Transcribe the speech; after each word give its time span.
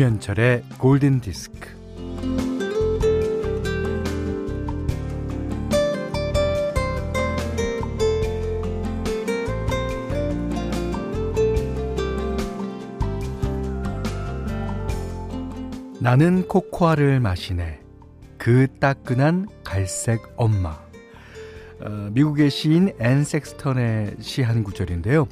김현철의 0.00 0.62
골든 0.78 1.20
디스크. 1.20 1.68
나는 16.00 16.48
코코아를 16.48 17.20
마시네. 17.20 17.82
그 18.38 18.68
따끈한 18.80 19.48
갈색 19.62 20.22
엄마. 20.36 20.78
어, 21.82 22.08
미국의 22.12 22.48
시인 22.48 22.94
앤 22.98 23.22
섹스턴의 23.22 24.16
시 24.20 24.40
한 24.40 24.64
구절인데요. 24.64 25.28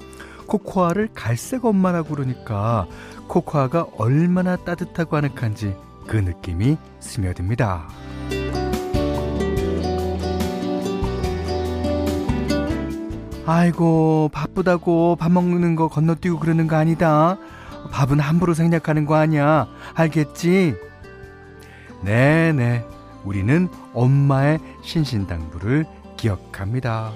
코코아를 0.47 1.09
갈색 1.14 1.64
엄마라고 1.64 2.14
그러니까 2.14 2.87
코코아가 3.28 3.87
얼마나 3.96 4.56
따뜻하고 4.56 5.16
아늑한지 5.16 5.77
그 6.06 6.16
느낌이 6.16 6.78
스며듭니다. 7.00 7.86
아이고 13.46 14.28
바쁘다고 14.33 15.16
밥 15.16 15.33
먹는 15.33 15.77
거 15.77 15.88
건너뛰고 15.88 16.38
그러는 16.38 16.66
거 16.66 16.77
아니다. 16.77 17.38
밥은 17.92 18.20
함부로 18.20 18.52
생략하는 18.52 19.06
거 19.06 19.14
아니야. 19.14 19.69
알겠지? 19.94 20.75
네네. 22.03 22.84
우리는 23.25 23.69
엄마의 23.94 24.58
신신당부를 24.83 25.86
기억합니다. 26.16 27.12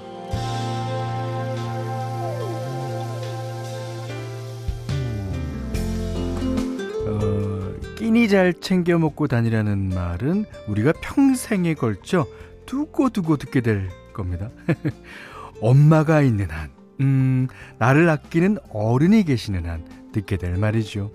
어, 8.13 8.15
끼니 8.15 8.29
잘 8.29 8.53
챙겨 8.53 8.99
먹고 8.99 9.27
다니라는 9.27 9.89
말은 9.89 10.45
우리가 10.69 10.93
평생에 11.01 11.73
걸쳐 11.73 12.27
두고두고 12.67 13.39
듣게 13.39 13.63
될 13.63 13.89
겁니다. 14.13 14.51
엄마가 15.63 16.21
있는 16.21 16.51
한, 16.51 16.71
음, 17.01 17.49
나를 17.79 18.11
아끼는 18.11 18.59
어른이 18.71 19.25
계시는 19.25 19.65
한 19.65 19.87
듣게 20.13 20.37
될 20.37 20.59
말이죠. 20.59 21.11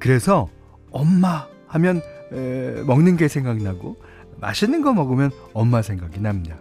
그래서 0.00 0.48
엄마 0.90 1.46
하면 1.68 2.02
에, 2.32 2.82
먹는 2.82 3.16
게 3.16 3.28
생각나고 3.28 3.96
맛있는 4.40 4.82
거 4.82 4.92
먹으면 4.92 5.30
엄마 5.54 5.82
생각이 5.82 6.20
납니다. 6.20 6.56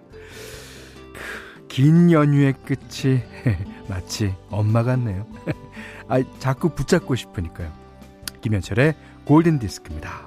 긴 1.68 2.12
연휴의 2.12 2.54
끝이 2.64 3.22
마치 3.90 4.36
엄마 4.52 4.84
같네요. 4.84 5.26
아, 6.08 6.22
자꾸 6.38 6.70
붙잡고 6.70 7.16
싶으니까요. 7.16 7.72
김현철의 8.42 8.94
골든 9.28 9.60
디스크입니다. 9.60 10.26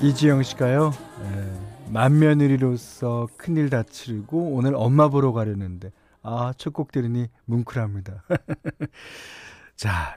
이지영 0.00 0.42
씨가요. 0.42 0.90
에, 1.22 1.90
맏며느리로서 1.90 3.28
큰일 3.36 3.70
다 3.70 3.84
치르고 3.84 4.50
오늘 4.52 4.74
엄마 4.74 5.08
보러 5.08 5.32
가려는데 5.32 5.92
아, 6.22 6.52
첫 6.56 6.72
곡 6.72 6.90
들으니 6.90 7.28
뭉클합니다. 7.44 8.24
자, 9.76 10.16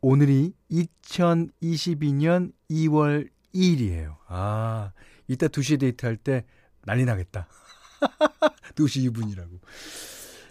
오늘이 0.00 0.52
2022년 0.70 2.52
2월 2.70 3.28
2일이에요. 3.54 4.14
아, 4.28 4.92
이따 5.26 5.48
2시에 5.48 5.80
데이트할 5.80 6.16
때 6.16 6.44
난리 6.84 7.04
나겠다. 7.04 7.48
2시 8.76 9.10
2분이라고. 9.10 9.58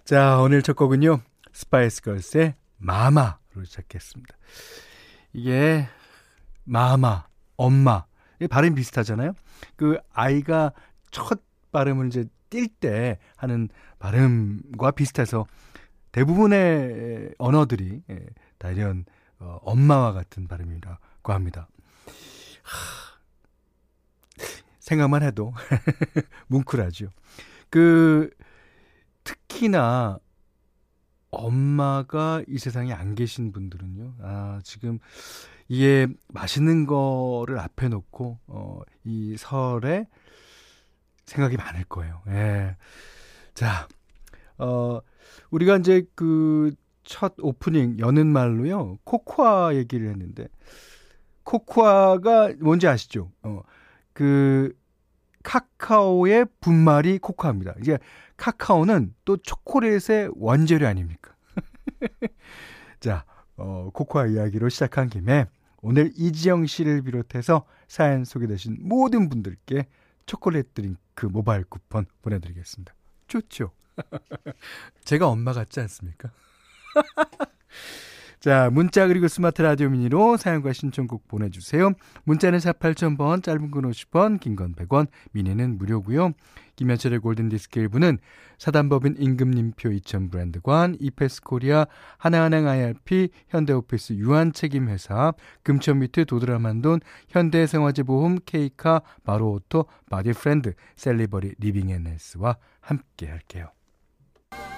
자, 0.04 0.40
오늘 0.42 0.62
첫 0.62 0.76
곡은요. 0.76 1.22
스파이스 1.54 2.02
걸스의 2.02 2.56
Mama 2.78 3.38
로 3.58 3.66
시작했습니다. 3.66 4.36
이게 5.34 5.88
Mama, 6.64 7.28
엄마. 7.56 8.06
이 8.40 8.48
발음 8.48 8.76
비슷하잖아요. 8.76 9.34
그 9.76 9.98
아이가 10.14 10.72
첫 11.12 11.42
발음을 11.72 12.08
이제 12.08 12.26
뗄 12.50 12.70
때 12.80 13.20
하는 13.36 13.70
발음과 14.00 14.92
비슷해서 14.92 15.46
대부분의 16.12 17.36
언어들이 17.38 18.04
예, 18.10 18.26
다 18.58 18.70
이런 18.70 19.06
어, 19.40 19.60
엄마와 19.64 20.14
같은 20.14 20.48
발음이라고 20.48 21.34
합니다. 21.34 21.68
하, 22.64 23.08
생각만 24.80 25.24
해도 25.24 25.54
뭉클하죠. 26.48 27.10
그 27.70 28.30
특히나 29.24 30.20
엄마가 31.32 32.44
이 32.48 32.58
세상에 32.58 32.94
안 32.94 33.16
계신 33.16 33.52
분들은요. 33.52 34.16
아, 34.22 34.60
지금 34.64 35.00
이게 35.68 36.08
맛있는 36.30 36.86
거를 36.86 37.60
앞에 37.60 37.90
놓고 37.90 38.40
어, 38.48 38.82
이 39.04 39.36
설에 39.38 40.08
생각이 41.26 41.58
많을 41.58 41.84
거예요. 41.86 42.22
예. 42.28 42.78
자, 43.54 43.88
어, 44.58 45.02
우리가 45.52 45.78
이제 45.78 46.04
그 46.16 46.74
첫 47.08 47.36
오프닝 47.40 48.00
여는 48.00 48.28
말로요. 48.28 48.98
코코아 49.06 49.76
얘기를 49.76 50.10
했는데, 50.10 50.48
코코아가 51.44 52.54
뭔지 52.60 52.88
아시죠? 52.88 53.32
어, 53.42 53.62
그, 54.12 54.78
카카오의 55.42 56.46
분말이 56.60 57.18
코코아입니다. 57.20 57.76
이게 57.80 57.98
카카오는 58.38 59.14
또 59.26 59.38
초콜릿의 59.38 60.32
원재료 60.36 60.88
아닙니까? 60.88 61.36
자, 63.00 63.26
어, 63.56 63.90
코코아 63.94 64.28
이야기로 64.28 64.70
시작한 64.70 65.10
김에 65.10 65.48
오늘 65.82 66.12
이지영 66.16 66.66
씨를 66.68 67.02
비롯해서 67.02 67.66
사연 67.88 68.26
소개되신 68.26 68.78
모든 68.82 69.30
분들께 69.30 69.88
초콜릿 70.26 70.74
드링크 70.74 71.26
모바일 71.26 71.64
쿠폰 71.64 72.06
보내드리겠습니다. 72.22 72.94
좋죠? 73.28 73.72
제가 75.04 75.28
엄마 75.28 75.54
같지 75.54 75.80
않습니까? 75.80 76.32
자, 78.40 78.70
문자 78.72 79.08
그리고 79.08 79.28
스마트 79.28 79.64
라디오 79.64 79.90
미니로 79.90 80.38
사연과 80.38 80.72
신청곡 80.72 81.28
보내주세요. 81.28 81.92
문자는 82.24 82.60
4 82.60 82.74
8000번, 82.74 83.44
짧은 83.44 83.72
건 83.72 83.90
50원, 83.90 84.40
긴 84.40 84.56
건 84.56 84.76
100원, 84.76 85.08
미니는 85.32 85.78
무료고요. 85.80 86.32
김현철의 86.76 87.20
골든디스크 87.20 87.80
일부는 87.80 88.20
사단법인 88.60 89.16
임금님표 89.18 89.92
2000 89.92 90.30
브랜드관, 90.30 90.96
이페스 91.00 91.42
코리아, 91.42 91.88
하나은행 92.20 92.68
IRP, 92.68 93.30
현대오피스 93.50 94.14
유한책임회사, 94.14 95.34
금천미트 95.64 96.26
도드람한돈, 96.26 97.00
현대생활재보험 97.30 98.38
케이카, 98.46 99.02
바로오토, 99.24 99.88
바디프렌드, 100.12 100.74
셀리버리 100.96 101.56
리빙앤헬스와 101.58 102.58
함께 102.82 103.28
할게요. 103.28 103.72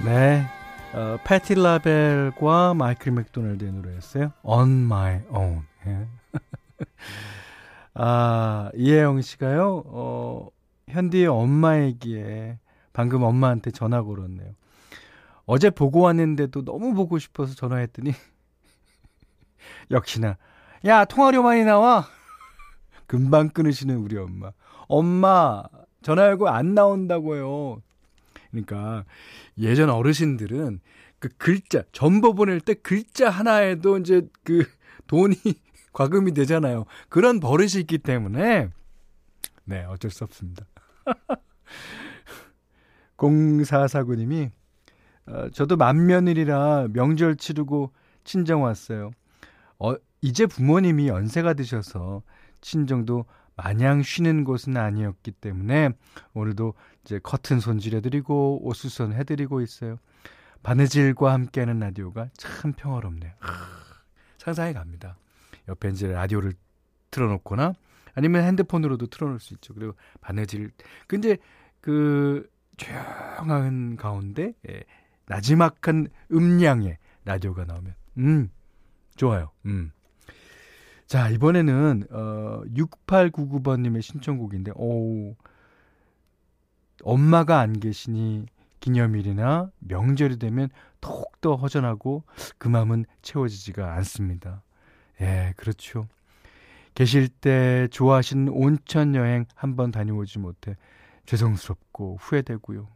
네. 0.05 0.45
어, 0.93 1.17
패티 1.23 1.53
라벨과 1.55 2.73
마이클 2.73 3.11
맥도날드의 3.11 3.71
노래였어요. 3.73 4.33
On 4.41 4.69
My 4.69 5.21
Own. 5.31 5.61
예. 5.85 6.07
아, 7.93 8.71
이혜영 8.73 9.21
씨가요, 9.21 9.83
어, 9.85 10.47
현디의 10.87 11.27
엄마 11.27 11.79
얘기에 11.79 12.57
방금 12.91 13.23
엄마한테 13.23 13.71
전화 13.71 14.01
걸었네요. 14.01 14.51
어제 15.45 15.69
보고 15.69 16.01
왔는데도 16.01 16.63
너무 16.63 16.93
보고 16.95 17.19
싶어서 17.19 17.53
전화했더니, 17.53 18.13
역시나, 19.91 20.37
야, 20.85 21.05
통화료 21.05 21.43
많이 21.43 21.63
나와! 21.63 22.07
금방 23.05 23.49
끊으시는 23.49 23.95
우리 23.97 24.17
엄마. 24.17 24.51
엄마, 24.87 25.63
전화하고 26.01 26.49
안 26.49 26.73
나온다고요. 26.73 27.81
그러니까 28.51 29.05
예전 29.57 29.89
어르신들은 29.89 30.79
그 31.19 31.29
글자 31.37 31.83
전보 31.91 32.33
보낼 32.33 32.61
때 32.61 32.73
글자 32.73 33.29
하나에도 33.29 33.97
이제 33.97 34.27
그 34.43 34.65
돈이 35.07 35.35
과금이 35.93 36.33
되잖아요. 36.33 36.85
그런 37.09 37.39
버릇이 37.39 37.81
있기 37.81 37.97
때문에 37.97 38.69
네 39.65 39.83
어쩔 39.85 40.11
수 40.11 40.23
없습니다. 40.23 40.65
0449님이 43.17 44.51
어, 45.27 45.49
저도 45.49 45.77
만면일이라 45.77 46.87
명절 46.93 47.35
치르고 47.35 47.91
친정 48.23 48.63
왔어요. 48.63 49.11
어, 49.77 49.93
이제 50.21 50.45
부모님이 50.45 51.07
연세가 51.07 51.53
드셔서 51.53 52.23
친정도 52.61 53.25
마냥 53.61 54.01
쉬는 54.03 54.45
곳은 54.45 54.77
아니었기 54.77 55.31
때문에 55.31 55.89
오늘도 56.33 56.75
이제 57.03 57.19
커튼 57.21 57.59
손질해드리고 57.59 58.65
옷 58.65 58.73
수선 58.73 59.13
해드리고 59.13 59.61
있어요. 59.61 59.97
바느질과 60.63 61.33
함께하는 61.33 61.79
라디오가 61.79 62.29
참 62.37 62.71
평화롭네요. 62.73 63.33
상상해 64.37 64.71
갑니다. 64.71 65.17
옆에 65.67 65.89
이제 65.89 66.07
라디오를 66.07 66.53
틀어놓거나 67.11 67.73
아니면 68.15 68.43
핸드폰으로도 68.45 69.07
틀어놓을 69.07 69.39
수 69.39 69.53
있죠. 69.55 69.73
그리고 69.73 69.93
바느질. 70.21 70.71
근데 71.07 71.37
그 71.81 72.49
조용한 72.77 73.97
가운데 73.97 74.53
예, 74.69 74.83
나지막한 75.25 76.07
음량의 76.31 76.97
라디오가 77.25 77.65
나오면 77.65 77.93
음 78.19 78.49
좋아요. 79.17 79.51
음. 79.65 79.91
자, 81.09 81.27
이번에는, 81.29 82.03
어, 82.11 82.61
6899번 82.67 83.81
님의 83.81 84.03
신청곡인데, 84.03 84.73
오, 84.75 85.35
엄마가 87.01 87.59
안 87.59 87.73
계시니 87.73 88.45
기념일이나 88.79 89.71
명절이 89.79 90.37
되면 90.37 90.69
더욱더 91.01 91.55
허전하고 91.55 92.25
그 92.59 92.67
마음은 92.67 93.05
채워지지가 93.23 93.91
않습니다. 93.95 94.61
예, 95.19 95.55
그렇죠. 95.57 96.07
계실 96.93 97.27
때 97.27 97.87
좋아하시는 97.89 98.47
온천 98.49 99.15
여행 99.15 99.45
한번 99.55 99.89
다녀오지 99.89 100.37
못해 100.37 100.75
죄송스럽고 101.25 102.17
후회되고요. 102.21 102.87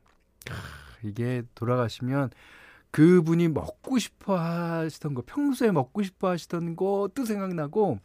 이게 1.04 1.42
돌아가시면 1.56 2.30
그분이 2.94 3.48
먹고 3.48 3.98
싶어 3.98 4.38
하시던 4.38 5.16
거, 5.16 5.24
평소에 5.26 5.72
먹고 5.72 6.04
싶어 6.04 6.30
하시던 6.30 6.76
것도 6.76 7.26
생각나고, 7.26 7.98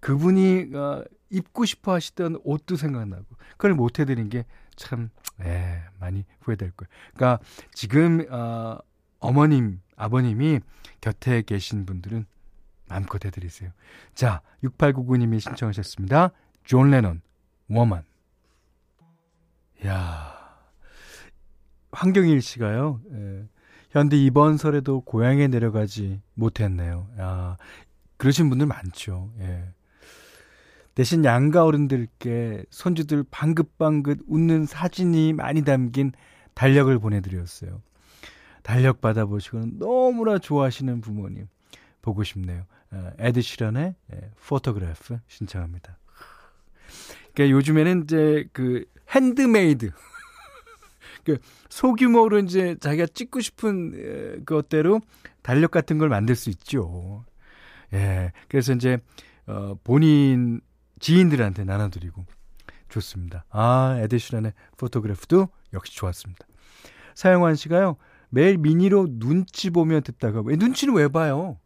그분이 0.00 0.74
어, 0.74 1.02
입고 1.30 1.64
싶어 1.64 1.94
하시던 1.94 2.40
옷도 2.44 2.76
생각나고, 2.76 3.24
그걸 3.52 3.72
못 3.72 3.98
해드린 3.98 4.28
게 4.28 4.44
참, 4.76 5.08
에, 5.40 5.80
많이 5.98 6.26
후회될 6.42 6.72
거예요. 6.72 6.90
그러니까 7.14 7.42
지금, 7.72 8.26
어, 8.30 8.76
어머님, 9.18 9.80
아버님이 9.96 10.60
곁에 11.00 11.40
계신 11.40 11.86
분들은 11.86 12.26
마음껏 12.90 13.24
해드리세요. 13.24 13.70
자, 14.14 14.42
6899님이 14.62 15.40
신청하셨습니다. 15.40 16.32
존 16.64 16.90
레논, 16.90 17.22
Woman. 17.70 18.04
야 19.86 20.36
황경일 21.92 22.42
씨가요, 22.42 23.00
예. 23.10 23.55
현디 23.96 24.18
이번 24.18 24.58
설에도 24.58 25.00
고향에 25.00 25.48
내려가지 25.48 26.20
못했네요. 26.34 27.08
아, 27.18 27.56
그러신 28.18 28.50
분들 28.50 28.66
많죠. 28.66 29.32
예. 29.40 29.64
대신 30.94 31.24
양가 31.24 31.64
어른들께 31.64 32.64
손주들 32.68 33.24
방긋방긋 33.30 34.20
웃는 34.26 34.66
사진이 34.66 35.32
많이 35.32 35.64
담긴 35.64 36.12
달력을 36.52 36.98
보내드렸어요. 36.98 37.80
달력 38.62 39.00
받아보시고는 39.00 39.78
너무나 39.78 40.38
좋아하시는 40.38 41.00
부모님 41.00 41.46
보고 42.02 42.22
싶네요. 42.22 42.64
어, 42.90 43.10
에드 43.18 43.40
시런의 43.40 43.94
예, 44.12 44.30
Photograph 44.46 45.20
신청합니다. 45.26 45.96
그러니까 47.32 47.56
요즘에는 47.56 48.02
이제 48.04 48.46
그 48.52 48.84
핸드메이드 49.08 49.90
그 51.26 51.38
소규모로 51.68 52.38
이제 52.38 52.76
자기가 52.80 53.06
찍고 53.12 53.40
싶은 53.40 54.44
것대로 54.46 55.00
달력 55.42 55.72
같은 55.72 55.98
걸 55.98 56.08
만들 56.08 56.36
수 56.36 56.48
있죠. 56.50 57.24
예. 57.92 58.32
그래서 58.48 58.72
이제 58.72 58.98
어 59.46 59.74
본인 59.82 60.60
지인들한테 61.00 61.64
나눠드리고 61.64 62.24
좋습니다. 62.88 63.44
아, 63.50 63.98
에드시런의 64.00 64.52
Photograph도 64.76 65.48
역시 65.72 65.96
좋았습니다. 65.96 66.46
사영환 67.16 67.56
씨가요. 67.56 67.96
매일 68.28 68.56
미니로 68.56 69.18
눈치 69.18 69.70
보며 69.70 70.00
듣다가 70.00 70.42
왜 70.44 70.56
눈치는 70.56 70.94
왜 70.94 71.08
봐요? 71.08 71.58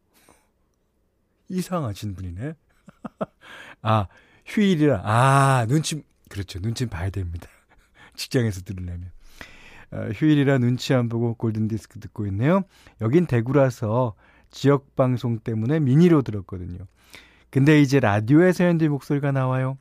이상하신 1.49 2.15
분이네. 2.15 2.55
아, 3.83 4.06
휴일이라. 4.47 5.03
아, 5.05 5.67
눈치 5.69 6.03
그렇죠. 6.29 6.61
눈치 6.61 6.87
봐야 6.87 7.11
됩니다. 7.11 7.49
직장에서 8.17 8.63
들으려면. 8.63 9.11
어, 9.93 10.09
휴일이라 10.15 10.59
눈치 10.59 10.95
안 10.95 11.09
보고 11.09 11.35
골든디스크 11.35 12.01
듣고 12.01 12.27
있네요. 12.27 12.63
여긴 13.01 13.27
대구라서 13.27 14.15
지역 14.51 14.95
방송 14.97 15.39
때문에 15.39 15.81
미니로 15.81 16.23
들었거든요. 16.23 16.87
근데 17.51 17.81
이제 17.81 17.99
라디오에서 17.99 18.65
현대 18.65 18.89
목소리가 18.89 19.33
나와요. 19.33 19.79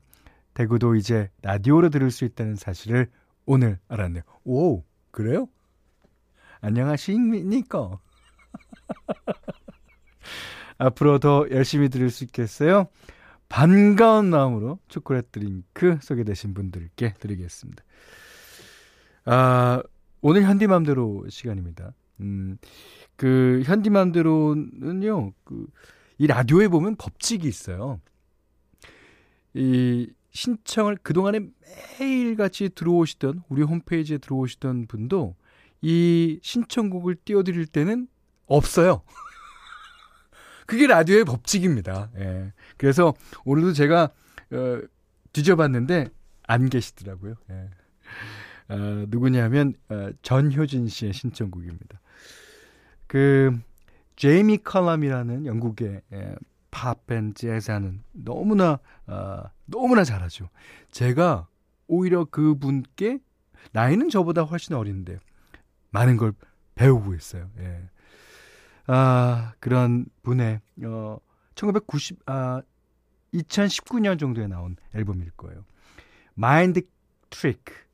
대구도 0.54 0.96
이제 0.96 1.30
라디오로 1.42 1.90
들을 1.90 2.10
수 2.12 2.26
있다는 2.26 2.56
사실을 2.56 3.10
오늘 3.46 3.80
알았네요. 3.88 4.24
오, 4.46 4.84
그래요? 5.12 5.48
안녕하십니까? 6.62 8.00
앞으로 10.78 11.20
더 11.20 11.46
열심히 11.52 11.90
들을 11.90 12.10
수 12.10 12.24
있겠어요? 12.24 12.88
반가운 13.48 14.30
마음으로 14.30 14.80
초콜릿 14.88 15.32
드링크 15.32 15.98
소개되신 16.02 16.54
분들께 16.54 17.16
드리겠습니다. 17.20 17.84
아, 19.26 19.82
오늘 20.22 20.44
현디맘대로 20.44 21.26
시간입니다. 21.30 21.94
음, 22.20 22.58
그 23.16 23.62
현디맘대로는요, 23.66 25.34
그, 25.44 25.68
이 26.18 26.28
라디오에 26.28 26.68
보면 26.68 26.96
법칙이 26.98 27.48
있어요. 27.48 28.02
이 29.54 30.10
신청을 30.32 30.98
그동안에 30.98 31.40
매일같이 32.00 32.70
들어오시던, 32.70 33.44
우리 33.50 33.64
홈페이지에 33.64 34.18
들어오시던 34.18 34.88
분도 34.88 35.36
이 35.82 36.40
신청곡을 36.44 37.16
띄워드릴 37.24 37.66
때는 37.68 38.08
없어요. 38.46 39.02
그게 40.68 40.88
라디오의 40.88 41.24
법칙입니다. 41.24 42.12
예. 42.18 42.54
그래서 42.78 43.14
오늘도 43.46 43.74
제가, 43.74 44.12
어, 44.52 44.82
뒤져봤는데 45.32 46.10
안 46.44 46.70
계시더라고요. 46.70 47.36
예. 47.52 47.70
어, 48.70 49.06
누구냐면 49.08 49.74
어, 49.90 50.10
전효진 50.22 50.88
씨의 50.88 51.14
신청곡입니다. 51.14 52.00
그 53.08 53.60
제이미 54.16 54.58
컬럼이라는 54.58 55.46
영국의 55.46 56.02
예, 56.14 56.36
팝 56.72 57.03
and 57.03 57.34
재즈하는 57.34 58.04
너무나 58.12 58.80
어, 59.08 59.44
너무나 59.66 60.04
잘하죠. 60.04 60.50
제가 60.92 61.48
오히려 61.88 62.26
그분께 62.26 63.20
나이는 63.72 64.10
저보다 64.10 64.44
훨씬 64.44 64.76
어린데 64.76 65.20
많은 65.90 66.18
걸 66.18 66.34
배우고 66.76 67.16
있어요. 67.16 67.50
예. 67.60 67.90
아, 68.88 69.54
그런 69.60 70.06
분의 70.24 70.62
어 70.86 71.18
1990, 71.56 72.20
아, 72.26 72.62
2019년 73.34 74.20
정도에 74.20 74.48
나온 74.48 74.78
앨범일 74.96 75.32
거예요. 75.32 75.64
Mind 76.36 76.82
Trick. 77.30 77.89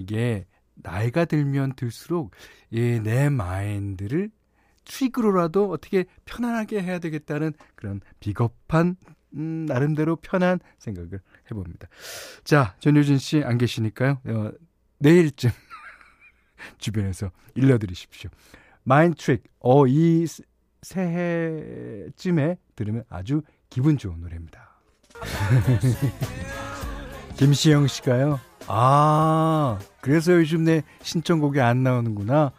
이게 0.00 0.46
나이가 0.74 1.24
들면 1.26 1.74
들수록 1.76 2.30
예, 2.72 2.98
내 3.00 3.28
마인드를 3.28 4.30
트릭으로라도 4.84 5.70
어떻게 5.70 6.04
편안하게 6.24 6.82
해야 6.82 6.98
되겠다는 6.98 7.52
그런 7.74 8.00
비겁한 8.18 8.96
음, 9.34 9.66
나름대로 9.66 10.16
편한 10.16 10.58
생각을 10.78 11.20
해봅니다. 11.50 11.88
자, 12.44 12.74
전효진 12.80 13.18
씨 13.18 13.44
안 13.44 13.58
계시니까요. 13.58 14.20
어, 14.24 14.52
내일쯤 14.98 15.50
주변에서 16.78 17.30
일러드리십시오. 17.54 18.30
Mind 18.82 19.22
Trick. 19.22 19.44
어, 19.60 19.86
이 19.86 20.26
새해쯤에 20.82 22.56
들으면 22.74 23.04
아주 23.08 23.42
기분 23.68 23.98
좋은 23.98 24.20
노래입니다. 24.20 24.80
김시영 27.40 27.86
씨가요. 27.86 28.38
아, 28.66 29.78
그래서 30.02 30.32
요즘 30.34 30.64
내 30.64 30.82
신청곡이 31.00 31.58
안 31.58 31.82
나오는구나. 31.82 32.52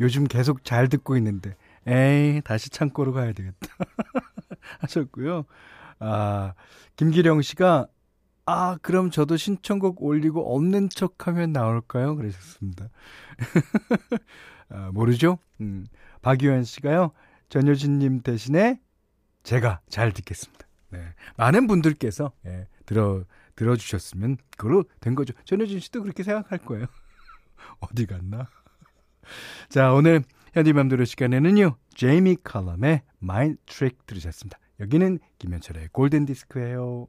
요즘 0.00 0.24
계속 0.24 0.64
잘 0.64 0.88
듣고 0.88 1.16
있는데. 1.18 1.54
에이, 1.86 2.40
다시 2.44 2.68
창고로 2.68 3.12
가야 3.12 3.32
되겠다. 3.32 3.56
하셨고요. 4.80 5.44
아, 6.00 6.54
김기령 6.96 7.42
씨가 7.42 7.86
아, 8.44 8.76
그럼 8.82 9.12
저도 9.12 9.36
신청곡 9.36 10.02
올리고 10.02 10.56
없는 10.56 10.88
척 10.88 11.28
하면 11.28 11.52
나올까요? 11.52 12.16
그러셨습니다. 12.16 12.88
아, 14.68 14.90
모르죠? 14.92 15.38
음. 15.60 15.86
박유현 16.22 16.64
씨가요. 16.64 17.12
전효진 17.50 18.00
님 18.00 18.20
대신에 18.20 18.80
제가 19.44 19.80
잘 19.88 20.10
듣겠습니다. 20.10 20.66
네. 20.90 21.04
많은 21.36 21.68
분들께서 21.68 22.32
예, 22.46 22.66
들어 22.84 23.24
들어주셨으면 23.56 24.38
그걸로 24.56 24.84
된 25.00 25.14
거죠. 25.14 25.34
전효진 25.44 25.80
씨도 25.80 26.02
그렇게 26.02 26.22
생각할 26.22 26.58
거예요. 26.58 26.86
어디 27.80 28.06
갔나? 28.06 28.48
자, 29.68 29.92
오늘 29.92 30.22
현디맘대로 30.52 31.04
시간에는요. 31.04 31.76
제이미 31.94 32.36
칼럼의 32.42 33.02
Mind 33.18 33.56
Trick 33.66 34.06
들으셨습니다. 34.06 34.58
여기는 34.80 35.18
김현철의 35.38 35.88
골든 35.92 36.26
디스크예요. 36.26 37.08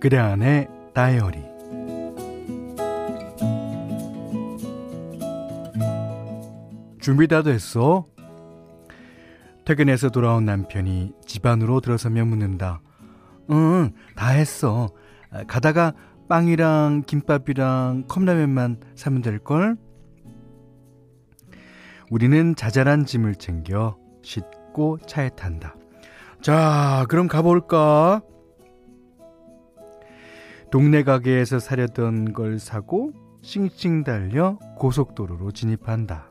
그대 0.00 0.18
안의 0.18 0.68
다이어리 0.94 1.55
준비 7.06 7.28
다 7.28 7.44
됐어? 7.44 8.04
퇴근해서 9.64 10.08
돌아온 10.08 10.44
남편이 10.44 11.12
집 11.24 11.46
안으로 11.46 11.80
들어서며 11.80 12.24
묻는다. 12.24 12.80
응, 13.48 13.92
다 14.16 14.30
했어. 14.30 14.88
아, 15.30 15.44
가다가 15.44 15.92
빵이랑 16.28 17.04
김밥이랑 17.06 18.06
컵라면만 18.08 18.80
사면 18.96 19.22
될걸? 19.22 19.76
우리는 22.10 22.56
자잘한 22.56 23.06
짐을 23.06 23.36
챙겨 23.36 23.96
싣고 24.22 24.98
차에 25.06 25.28
탄다. 25.28 25.76
자, 26.42 27.06
그럼 27.08 27.28
가볼까? 27.28 28.20
동네 30.72 31.04
가게에서 31.04 31.60
사려던 31.60 32.32
걸 32.32 32.58
사고 32.58 33.12
싱싱 33.42 34.02
달려 34.02 34.58
고속도로로 34.76 35.52
진입한다. 35.52 36.30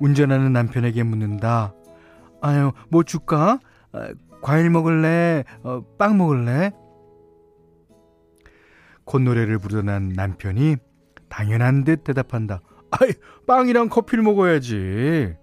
운전하는 0.00 0.52
남편에게 0.52 1.02
묻는다. 1.02 1.74
아유, 2.40 2.72
뭐 2.88 3.02
줄까? 3.02 3.58
아, 3.92 4.08
과일 4.42 4.70
먹을래? 4.70 5.44
어, 5.62 5.82
빵 5.98 6.18
먹을래? 6.18 6.72
콧노래를 9.04 9.58
부르던 9.58 10.10
남편이 10.10 10.76
당연한 11.28 11.84
듯 11.84 12.04
대답한다. 12.04 12.60
아이, 12.90 13.12
빵이랑 13.46 13.88
커피를 13.88 14.22
먹어야지. 14.24 15.34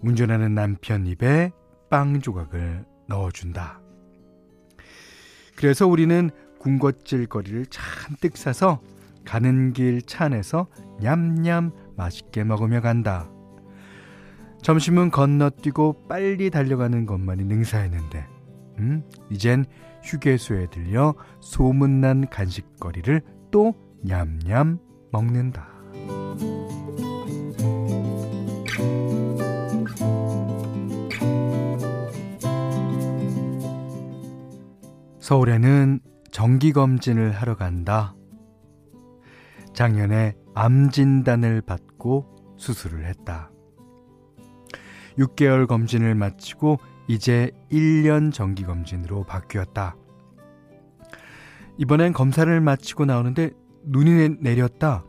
운전하는 0.00 0.54
남편 0.54 1.06
입에 1.06 1.52
빵 1.90 2.20
조각을 2.20 2.84
넣어준다. 3.08 3.80
그래서 5.56 5.86
우리는 5.86 6.30
군것질 6.58 7.26
거리를 7.26 7.66
잔뜩 7.66 8.36
사서 8.36 8.80
가는 9.24 9.72
길 9.72 10.02
차 10.02 10.26
안에서 10.26 10.66
냠냠 11.00 11.72
맛있게 11.96 12.44
먹으며 12.44 12.80
간다. 12.80 13.30
점심은 14.62 15.10
건너뛰고 15.10 16.08
빨리 16.08 16.50
달려가는 16.50 17.06
것만이 17.06 17.44
능사했는데, 17.44 18.26
음, 18.78 19.02
이젠 19.30 19.64
휴게소에 20.02 20.68
들려 20.70 21.14
소문난 21.40 22.28
간식거리를 22.28 23.22
또 23.50 23.74
냠냠 24.02 24.78
먹는다. 25.12 25.68
서울에는 35.20 35.98
정기검진을 36.30 37.32
하러 37.32 37.56
간다. 37.56 38.14
작년에 39.72 40.34
암 40.54 40.90
진단을 40.90 41.62
받 41.62 41.80
고 42.06 42.24
수술을 42.56 43.04
했다. 43.04 43.50
6개월 45.18 45.66
검진을 45.66 46.14
마치고 46.14 46.78
이제 47.08 47.50
1년 47.72 48.32
정기 48.32 48.62
검진으로 48.62 49.24
바뀌었다. 49.24 49.96
이번엔 51.78 52.12
검사를 52.12 52.60
마치고 52.60 53.06
나오는데 53.06 53.50
눈이 53.84 54.36
내렸다. 54.40 55.04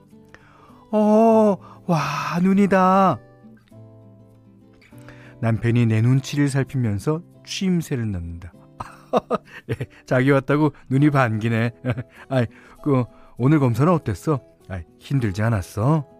어, 0.91 1.57
와, 1.85 2.39
눈이다. 2.41 3.19
남편이 5.39 5.85
내 5.85 6.01
눈치를 6.01 6.49
살피면서 6.49 7.21
취임새를 7.45 8.11
넣는다. 8.11 8.53
예, 9.69 9.75
자기 10.05 10.31
왔다고 10.31 10.71
눈이 10.89 11.11
반기네. 11.11 11.71
아이, 12.29 12.47
그, 12.83 13.03
오늘 13.37 13.59
검사는 13.59 13.91
어땠어? 13.91 14.41
아이, 14.67 14.83
힘들지 14.99 15.43
않았어? 15.43 16.16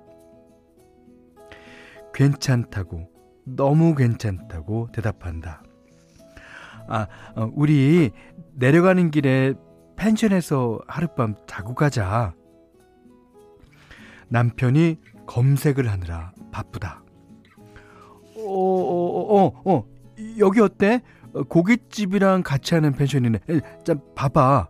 괜찮다고, 2.18 3.08
너무 3.46 3.94
괜찮다고 3.94 4.90
대답한다. 4.92 5.62
아, 6.88 7.06
어, 7.36 7.52
우리 7.54 8.10
내려가는 8.56 9.12
길에 9.12 9.54
펜션에서 9.98 10.80
하룻밤 10.88 11.36
자고 11.46 11.76
가자. 11.76 12.34
남편이 14.30 14.98
검색을 15.28 15.92
하느라 15.92 16.34
바쁘다. 16.52 17.04
어, 18.36 18.42
어, 18.42 19.44
어, 19.46 19.62
어, 19.66 19.86
여기 20.40 20.60
어때? 20.60 21.04
고깃집이랑 21.50 22.42
같이 22.42 22.74
하는 22.74 22.94
펜션이네. 22.94 23.40
자, 23.84 23.94
봐봐. 24.16 24.70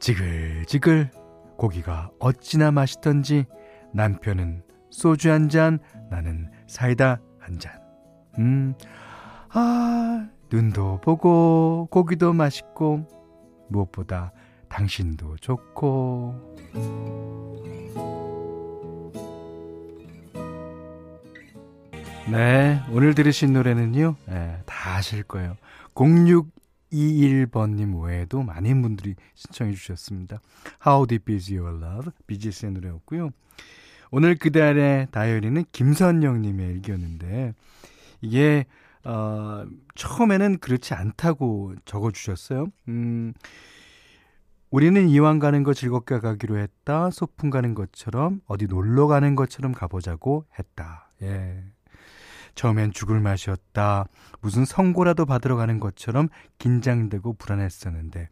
지글지글 0.00 1.10
고기가 1.56 2.10
어찌나 2.18 2.72
맛있던지 2.72 3.46
남편은 3.94 4.64
소주 4.92 5.32
한 5.32 5.48
잔, 5.48 5.80
나는 6.10 6.48
사이다 6.68 7.20
한 7.40 7.58
잔. 7.58 7.72
음, 8.38 8.74
아, 9.48 10.28
눈도 10.50 11.00
보고 11.02 11.88
고기도 11.90 12.32
맛있고 12.32 13.06
무엇보다 13.68 14.32
당신도 14.68 15.36
좋고 15.40 16.52
네, 22.30 22.80
오늘 22.90 23.14
들으신 23.14 23.52
노래는요, 23.52 24.16
네, 24.26 24.58
다 24.64 24.96
아실 24.96 25.22
거예요. 25.22 25.56
0621번님 25.94 28.02
외에도 28.02 28.42
많은 28.42 28.80
분들이 28.80 29.14
신청해 29.34 29.72
주셨습니다. 29.72 30.40
How 30.86 31.06
Deep 31.06 31.32
Is 31.32 31.52
Your 31.52 31.76
Love, 31.82 32.10
BGS의 32.26 32.72
노래였고요. 32.72 33.30
오늘 34.12 34.36
그달의 34.36 35.08
다이어리는 35.10 35.64
김선영님의 35.72 36.68
일기였는데, 36.68 37.54
이게, 38.20 38.66
어, 39.04 39.64
처음에는 39.96 40.58
그렇지 40.58 40.94
않다고 40.94 41.74
적어주셨어요. 41.84 42.66
음, 42.88 43.32
우리는 44.70 45.08
이왕 45.08 45.38
가는 45.38 45.64
거 45.64 45.74
즐겁게 45.74 46.20
가기로 46.20 46.58
했다. 46.58 47.10
소풍 47.10 47.50
가는 47.50 47.74
것처럼, 47.74 48.42
어디 48.46 48.66
놀러 48.66 49.06
가는 49.06 49.34
것처럼 49.34 49.72
가보자고 49.72 50.44
했다. 50.58 51.10
예. 51.22 51.64
처음엔 52.54 52.92
죽을 52.92 53.20
맛이었다. 53.20 54.04
무슨 54.40 54.64
선고라도 54.64 55.26
받으러 55.26 55.56
가는 55.56 55.80
것처럼 55.80 56.28
긴장되고 56.58 57.34
불안했었는데 57.34 58.28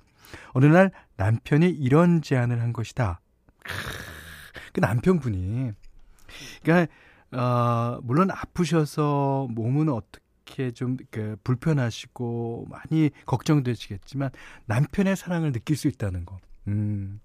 어느 0.53 0.67
날 0.67 0.91
남편이 1.17 1.71
이런 1.71 2.23
제안을 2.23 2.61
한 2.61 2.73
것이다. 2.73 3.21
그 4.73 4.81
남편분이 4.81 5.73
그러니까 6.63 6.93
어, 7.33 8.01
물론 8.03 8.31
아프셔서 8.31 9.49
몸은 9.51 9.89
어떻게 9.89 10.71
좀 10.73 10.97
그 11.11 11.37
불편하시고 11.45 12.67
많이 12.69 13.11
걱정되시겠지만 13.27 14.31
남편의 14.67 15.17
사랑을 15.17 15.53
느낄 15.53 15.77
수 15.77 15.87
있다는 15.87 16.25
거. 16.25 16.39
음. 16.67 17.21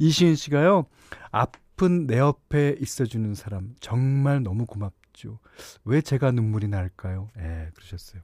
이시은 0.00 0.34
씨가요. 0.34 0.86
아픈 1.30 2.06
내 2.08 2.18
옆에 2.18 2.76
있어주는 2.80 3.34
사람 3.34 3.74
정말 3.80 4.42
너무 4.42 4.66
고맙다. 4.66 5.04
있죠. 5.14 5.38
왜 5.84 6.00
제가 6.02 6.32
눈물이 6.32 6.68
날까요? 6.68 7.30
예, 7.38 7.70
그러셨어요. 7.74 8.20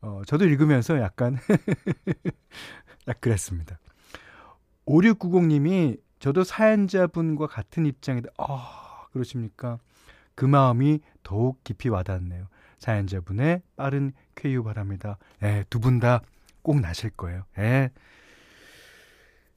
어, 0.00 0.22
저도 0.26 0.46
읽으면서 0.46 0.98
약간, 1.00 1.36
약 3.06 3.20
그랬습니다. 3.20 3.78
5690님이 4.86 6.00
저도 6.20 6.44
사연자분과 6.44 7.46
같은 7.48 7.86
입장이다. 7.86 8.30
아, 8.38 9.06
그러십니까? 9.12 9.78
그 10.36 10.44
마음이 10.44 11.00
더욱 11.22 11.62
깊이 11.64 11.88
와닿네요. 11.88 12.46
사연자분의 12.78 13.62
빠른 13.76 14.12
쾌유 14.36 14.62
바랍니다. 14.62 15.18
예, 15.42 15.64
두 15.68 15.80
분 15.80 15.98
다 16.00 16.20
꼭 16.62 16.80
나실 16.80 17.10
거예요. 17.10 17.44
예. 17.58 17.90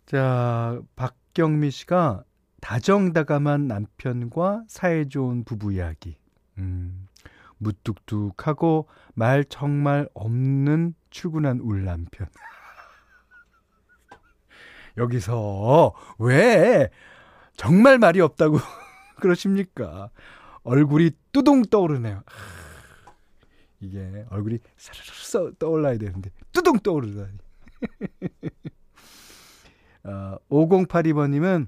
자, 0.05 0.81
박경미 0.95 1.71
씨가 1.71 2.23
다정다감한 2.61 3.67
남편과 3.67 4.63
사이 4.67 5.09
좋은 5.09 5.43
부부 5.43 5.73
이야기. 5.73 6.17
음, 6.57 7.07
무뚝뚝하고 7.57 8.87
말 9.15 9.43
정말 9.45 10.07
없는 10.13 10.93
출근한 11.09 11.59
울 11.59 11.83
남편. 11.83 12.27
여기서 14.97 15.93
왜 16.19 16.89
정말 17.55 17.97
말이 17.97 18.21
없다고 18.21 18.57
그러십니까? 19.19 20.09
얼굴이 20.63 21.11
뚜둥 21.31 21.63
떠오르네요. 21.63 22.23
이게 23.79 24.25
얼굴이 24.29 24.59
사르르 24.77 25.53
떠올라야 25.59 25.97
되는데 25.97 26.31
뚜둥 26.51 26.79
떠오르다니. 26.79 27.37
어, 30.05 30.37
5082번님은 30.49 31.67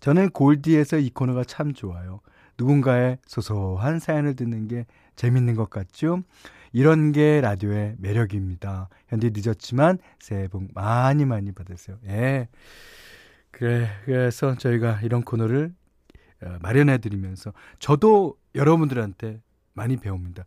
저는 0.00 0.30
골디에서 0.30 0.98
이 0.98 1.10
코너가 1.10 1.44
참 1.44 1.74
좋아요. 1.74 2.20
누군가의 2.58 3.18
소소한 3.26 3.98
사연을 3.98 4.34
듣는 4.36 4.68
게 4.68 4.86
재밌는 5.16 5.54
것 5.56 5.70
같죠? 5.70 6.22
이런 6.72 7.12
게 7.12 7.40
라디오의 7.40 7.96
매력입니다. 7.98 8.88
현재 9.08 9.30
늦었지만 9.32 9.98
새해 10.18 10.48
복 10.48 10.68
많이 10.74 11.24
많이 11.24 11.52
받으세요. 11.52 11.98
예. 12.06 12.48
그래, 13.50 13.88
그래서 14.04 14.56
저희가 14.56 15.00
이런 15.02 15.22
코너를 15.22 15.74
어, 16.42 16.58
마련해 16.62 16.98
드리면서 16.98 17.52
저도 17.78 18.36
여러분들한테 18.54 19.42
많이 19.74 19.96
배웁니다. 19.96 20.44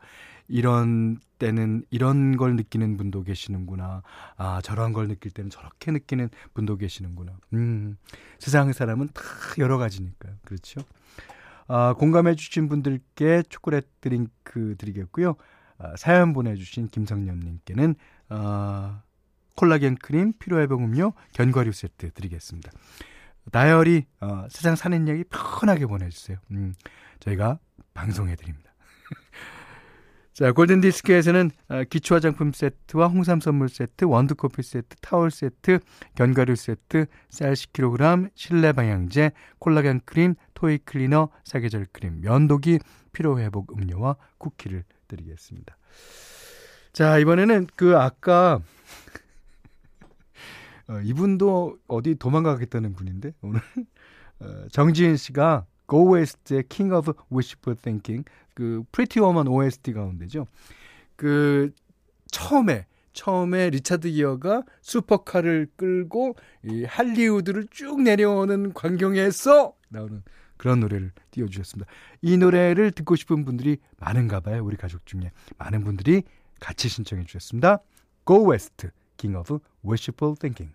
이런 0.48 1.18
때는 1.40 1.84
이런 1.90 2.38
걸 2.38 2.56
느끼는 2.56 2.98
분도 2.98 3.24
계시는구나. 3.24 4.04
아, 4.38 4.62
저런 4.64 4.94
걸 4.94 5.08
느낄 5.08 5.32
때는 5.32 5.50
저렇게 5.50 5.92
느끼는 5.92 6.30
분도 6.54 6.78
계시는구나. 6.78 7.34
음, 7.54 7.98
세상 8.40 8.72
사람은 8.72 9.10
다 9.14 9.24
여러 9.60 9.78
가지니까요. 9.78 10.34
그렇죠? 10.46 10.82
아, 11.68 11.94
공감해 11.98 12.36
주신 12.36 12.68
분들께 12.68 13.44
초콜릿 13.50 13.88
드링크 14.02 14.76
드리겠고요. 14.78 15.36
아, 15.78 15.96
사연 15.98 16.34
보내주신 16.34 16.88
김성년님께는 16.88 17.96
아, 18.30 19.02
콜라겐 19.56 19.96
크림, 19.96 20.34
피로회복 20.34 20.82
음료, 20.82 21.14
견과류 21.34 21.72
세트 21.72 22.12
드리겠습니다. 22.12 22.72
다이어리 23.52 24.06
어, 24.22 24.48
세상 24.50 24.76
사는 24.76 25.08
얘기 25.08 25.24
편하게 25.26 25.86
보내주세요. 25.86 26.38
음, 26.52 26.74
저희가 27.20 27.60
방송해드립니다. 27.94 28.72
자, 30.34 30.52
골든디스크에서는 30.52 31.52
어, 31.70 31.84
기초 31.90 32.16
화장품 32.16 32.52
세트와 32.54 33.08
홍삼 33.08 33.40
선물 33.40 33.70
세트, 33.70 34.06
원두커피 34.06 34.64
세트, 34.64 34.96
타월 35.02 35.30
세트, 35.30 35.80
견과류 36.16 36.56
세트, 36.56 37.06
쌀 37.30 37.54
10kg, 37.54 38.32
실내 38.34 38.72
방향제, 38.72 39.32
콜라겐 39.60 40.02
크림, 40.06 40.34
toy 40.56 40.80
cleaner, 40.80 41.30
사계절 41.44 41.86
크림, 41.92 42.22
면도기, 42.22 42.80
피로회복 43.12 43.74
음료와 43.78 44.16
쿠키를 44.40 44.86
드리겠습니다. 45.16 45.78
자, 46.92 47.18
이번에는 47.18 47.68
그 47.76 47.98
아까 47.98 48.62
어, 50.90 51.00
이분도 51.04 51.78
어디 51.88 52.16
도망가겠다는 52.16 52.94
분인데 52.94 53.34
오늘 53.42 53.62
어, 54.40 54.68
정지은 54.72 55.18
씨가 55.18 55.66
Go 55.88 56.14
West의 56.14 56.64
King 56.70 56.94
of 56.94 57.14
Wishful 57.32 57.78
Thinking 57.80 58.26
그 58.54 58.84
Pretty 58.92 59.20
Woman 59.20 59.48
OST 59.48 59.94
가운데죠. 59.94 60.48
그 61.16 61.72
처음에 62.32 62.86
처음에 63.14 63.70
리차드 63.70 64.10
기어가 64.10 64.64
슈퍼카를 64.82 65.68
끌고 65.76 66.36
이 66.64 66.84
할리우드를 66.84 67.68
쭉 67.70 68.02
내려오는 68.02 68.74
광경에서 68.74 69.74
나오는 69.90 70.24
그런 70.64 70.80
노래를 70.80 71.12
띄워주셨습니다. 71.32 71.92
이 72.22 72.38
노래를 72.38 72.92
듣고 72.92 73.18
싶은 73.18 73.44
분들이 73.44 73.80
많은가 73.98 74.40
봐요. 74.40 74.64
우리 74.64 74.78
가족 74.78 75.06
중에 75.06 75.30
많은 75.58 75.84
분들이 75.84 76.24
같이 76.62 76.88
신청해 76.88 77.26
주셨습니다. 77.26 77.80
Go 78.26 78.50
West, 78.50 78.88
King 79.18 79.38
of 79.38 79.60
Wishful 79.86 80.38
Thinking. 80.40 80.74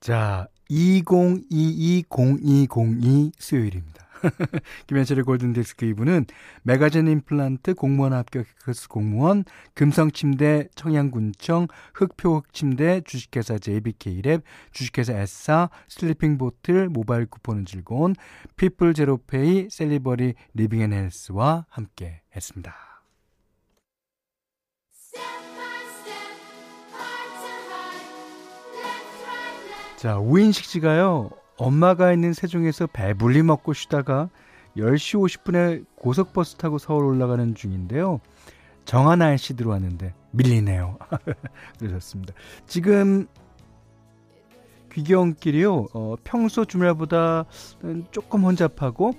자, 0.00 0.48
20220202 0.68 3.30
수요일입니다. 3.38 4.07
김현철의 4.86 5.24
골든디스크 5.24 5.86
2부는 5.86 6.26
메가젠 6.62 7.08
임플란트 7.08 7.74
공무원 7.74 8.12
합격 8.12 8.46
해커스 8.66 8.88
공무원 8.88 9.44
금성침대 9.74 10.68
청양군청 10.74 11.68
흙표흙침대 11.94 13.02
주식회사 13.02 13.56
JBK랩 13.56 14.42
주식회사 14.72 15.12
S사 15.14 15.70
슬리핑 15.88 16.38
보틀 16.38 16.88
모바일 16.88 17.26
쿠폰은 17.26 17.66
즐거운 17.66 18.14
피플 18.56 18.94
제로페이 18.94 19.68
셀리버리 19.70 20.34
리빙앤헬스와 20.54 21.66
함께 21.68 22.22
했습니다. 22.34 22.74
자, 29.96 30.16
우인식 30.16 30.64
씨가요, 30.64 31.30
엄마가 31.58 32.12
있는 32.12 32.32
세종에서 32.32 32.86
배불리 32.86 33.42
먹고 33.42 33.72
쉬다가 33.72 34.30
10시 34.76 35.18
50분에 35.18 35.84
고속버스 35.96 36.56
타고 36.56 36.78
서울 36.78 37.04
올라가는 37.04 37.54
중인데요. 37.54 38.20
정안 38.84 39.36
IC 39.36 39.54
들어왔는데 39.54 40.14
밀리네요. 40.30 40.98
그러셨습니다. 41.78 42.32
지금 42.66 43.26
귀경길이요. 44.92 45.88
어, 45.92 46.16
평소 46.24 46.64
주말보다 46.64 47.44
조금 48.10 48.44
혼잡하고 48.44 49.12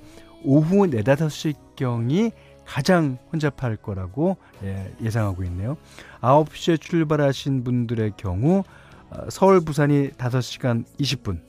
오후 0.43 0.89
4, 0.89 0.97
5시경이 1.01 2.31
가장 2.65 3.17
혼잡할 3.31 3.77
거라고 3.77 4.37
예, 4.63 4.93
예상하고 5.01 5.43
있네요. 5.45 5.77
9시에 6.21 6.79
출발하신 6.79 7.63
분들의 7.63 8.13
경우 8.17 8.63
어, 9.09 9.29
서울 9.29 9.59
부산이 9.61 10.11
5시간 10.11 10.85
20분, 10.99 11.41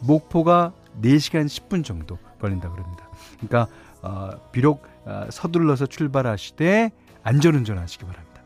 목포가 0.00 0.72
4시간 1.02 1.46
10분 1.46 1.84
정도 1.84 2.18
걸린다 2.40 2.70
그럽니다. 2.70 3.08
그러니까 3.40 3.68
어, 4.02 4.30
비록 4.52 4.86
어, 5.04 5.26
서둘러서 5.30 5.86
출발하시되 5.86 6.90
안전운전 7.22 7.78
하시기 7.78 8.04
바랍니다. 8.04 8.42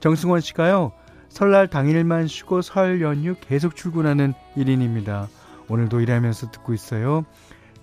정승원 0.00 0.40
씨가요. 0.40 0.92
설날 1.28 1.68
당일만 1.68 2.26
쉬고 2.26 2.60
설 2.60 3.00
연휴 3.00 3.34
계속 3.40 3.74
출근하는 3.74 4.34
1인입니다. 4.56 5.28
오늘도 5.68 6.00
일하면서 6.00 6.50
듣고 6.50 6.74
있어요. 6.74 7.24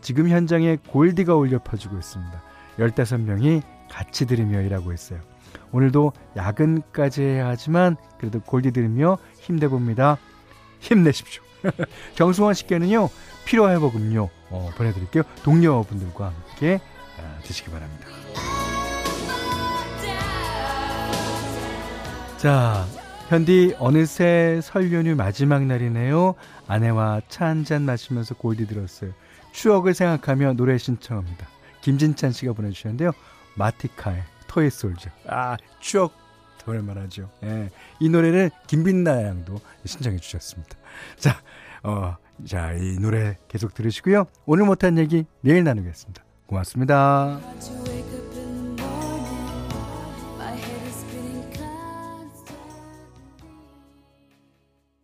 지금 0.02 0.30
현장에 0.30 0.78
골디가 0.88 1.36
울려 1.36 1.60
퍼지고 1.64 1.98
있습니다. 1.98 2.42
15명이 2.78 3.64
같이 3.90 4.26
들으며 4.26 4.62
일하고 4.62 4.94
있어요. 4.94 5.20
오늘도 5.72 6.14
야근까지 6.36 7.22
해야 7.24 7.48
하지만 7.48 7.96
그래도 8.20 8.40
골디 8.40 8.72
들으며 8.72 9.18
힘내봅니다. 9.40 10.18
힘내십시오. 10.80 11.49
정수원 12.16 12.54
씨께는요 12.54 13.10
피로 13.46 13.70
회복 13.70 13.96
음료 13.96 14.30
어, 14.50 14.70
보내드릴게요. 14.78 15.24
동료분들과 15.44 16.26
함께 16.28 16.80
아, 17.20 17.40
드시기 17.44 17.70
바랍니다. 17.72 18.08
자, 22.38 22.86
현디 23.28 23.76
어느새 23.80 24.60
설 24.64 24.92
연휴 24.94 25.16
마지막 25.16 25.66
날이네요. 25.66 26.36
아내와 26.68 27.22
차 27.28 27.46
한 27.46 27.66
잔 27.66 27.84
마시면서 27.84 28.36
골디 28.36 28.66
들었어요. 28.68 29.12
추억을 29.52 29.94
생각하며 29.94 30.54
노래 30.54 30.78
신청합니다. 30.78 31.48
김진찬 31.82 32.32
씨가 32.32 32.54
보내주셨는데요. 32.54 33.12
마티카의 33.56 34.24
토이 34.48 34.70
솔저. 34.70 35.10
아, 35.28 35.58
추억 35.80 36.14
얼마나죠. 36.70 37.30
예. 37.44 37.70
이 38.00 38.10
노래를 38.10 38.52
김빈나 38.68 39.24
양도 39.24 39.60
신청해 39.86 40.18
주셨습니다. 40.18 40.78
자, 41.18 41.42
어, 41.84 42.16
자, 42.46 42.74
이 42.74 42.98
노래 43.00 43.38
계속 43.48 43.74
들으시고요. 43.74 44.26
오늘 44.46 44.66
못한 44.66 44.98
얘기 44.98 45.26
내일 45.42 45.64
나누겠습니다. 45.64 46.24
고맙습니다. 46.48 47.40